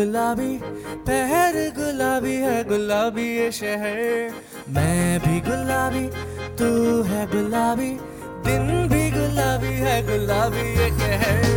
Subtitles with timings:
[0.00, 0.52] गुलाबी,
[1.06, 3.98] पहर गुलाबी है, गुलाबी ये शहर।
[4.72, 6.06] मैं भी गुलाबी,
[6.56, 6.70] तू
[7.02, 7.90] है गुलाबी,
[8.46, 11.49] दिन भी गुलाबी है, गुलाबी ये कहर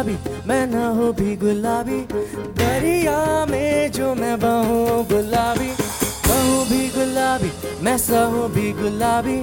[0.00, 2.00] गुलाबी, मैं ना हो भी गुलाबी।
[2.56, 3.16] दरिया
[3.50, 5.68] में जो मैं बहू, गुलाबी।
[6.28, 7.50] बहू भी गुलाबी,
[7.84, 9.36] मैं सहू भी गुलाबी।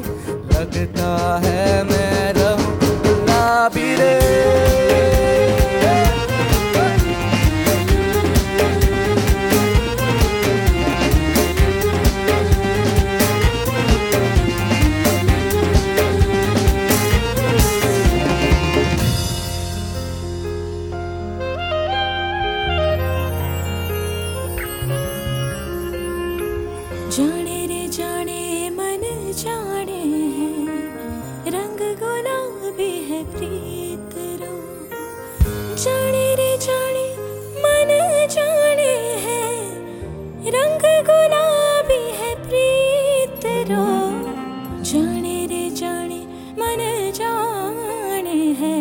[0.49, 1.11] लगता
[1.45, 2.73] है मैं रहूँ
[3.05, 5.16] गुलाबी रे।
[27.17, 30.01] जाने रे जाने, मन जाने
[30.33, 30.49] है।
[31.53, 34.51] रंग गुलाबी है प्रीत रो
[35.83, 37.05] जाने रे जाने,
[37.63, 37.93] मन
[38.35, 38.91] जाने
[39.23, 39.39] है।
[40.57, 43.87] रंग गुलाबी है प्रीत रो
[44.83, 46.19] जाने रे जाने,
[46.59, 46.85] मन
[47.15, 48.77] जाने है।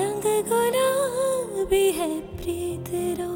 [0.00, 3.32] रंग गुलाबी है प्रीत रो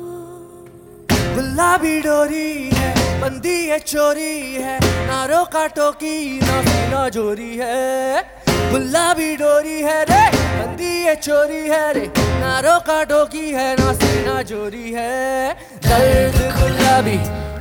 [1.35, 8.23] गुलाबी डोरी है। बंदी है, चोरी है, नारो काटो की ना सीना जोरी है
[8.71, 10.23] गुलाबी डोरी है रे,
[10.59, 12.07] बंदी है, चोरी है रे,
[12.43, 15.53] नारो काटो की है ना सीना जोरी है
[15.87, 17.19] दर्द गुलाबी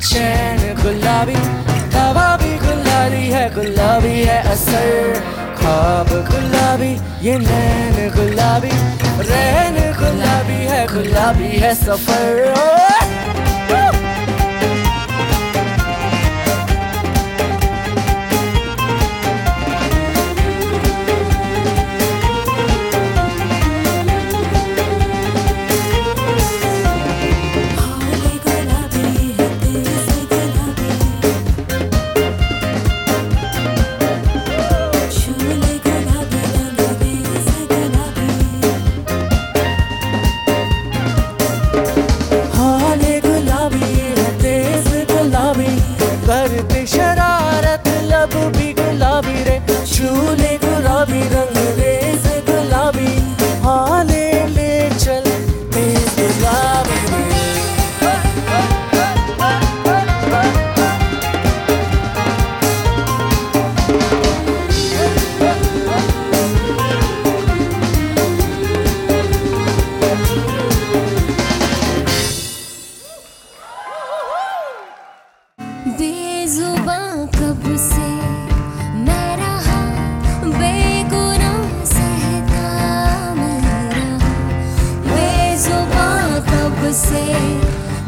[0.08, 1.40] चैन गुलाबी
[1.96, 5.22] दवा भी गुलाबी है गुलाबी है असर
[5.60, 6.92] ख्वाब गुलाबी
[7.28, 8.76] ये नैन गुलाबी
[9.32, 12.87] रैन गुलाबी है गुलाबी है सफ़र ओ!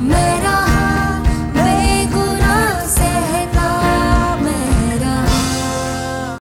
[0.09, 0.78] मैं